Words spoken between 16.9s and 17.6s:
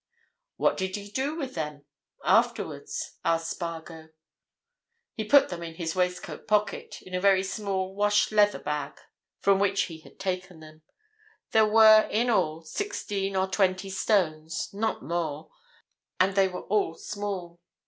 small.